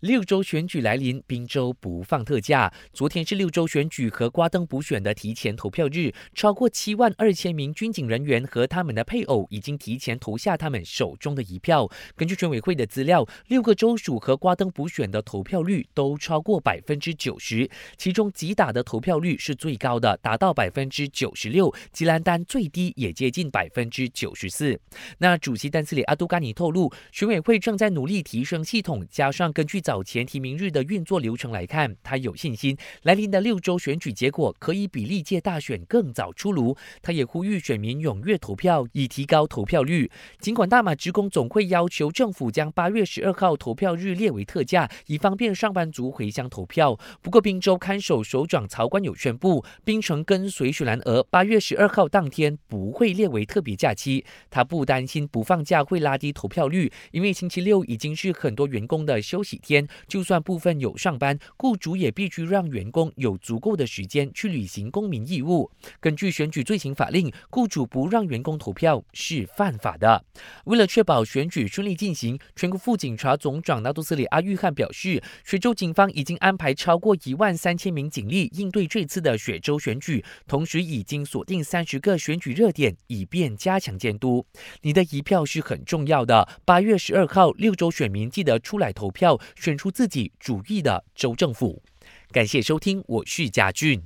[0.00, 2.72] 六州选举来临，宾州不放特假。
[2.92, 11.90] 昨天是六州选举和瓜登补选的提前投票日，超过七万二千名军警人员和他们的配偶已经提前投下他们手中的一票。
[12.14, 24.80] 根据选委会的资料，六个州属和瓜登补选的投票率都超过百分之九十，其中吉打的投票率是最高的，达到百分之九十六；吉兰丹最低也接近百分之九十四。
[25.18, 29.82] 那主席丹斯里阿杜甘尼透露，选委会正在努力提升系统，加上根据。
[29.88, 36.76] 早前提名日的运作流程来看，他有信心来临的六周选举结果可以比历届大选更早出炉。
[37.00, 40.10] 他也呼吁选民踊跃投票，以提高投票率。
[40.40, 47.00] 尽管大马职工总会要求政府将八月十二号投票日列为特价，以方便上班族回乡投票。
[47.22, 54.26] 不过，滨州看守首长曹官友宣布，槟城跟随许兰娥八月十二号当天不会列为特别假期。
[54.50, 59.77] 他不担心不放假会拉低投票率，因为星期六已经是很多员工的休息天。
[60.06, 65.70] 就算部分有上班，雇主也必须让员工有足够的时间去履行公民义务。
[66.00, 70.24] 根据选举罪行法令，雇主不让员工投票是犯法的。
[70.64, 84.46] 为了确保选举顺利进行，全国副警察总长纳杜斯里阿玉汉表示，雪州警方已经安排超过一万三千名警力应对这次的雪州选举，同时已经锁定三十个选举热点，以便加强监督。
[84.82, 86.48] 你的一票是很重要的。
[86.64, 89.38] 八月十二号，六州选民记得出来投票。
[89.68, 91.82] 选出自己主意的州政府。
[92.30, 94.02] 感谢收听，我是贾俊。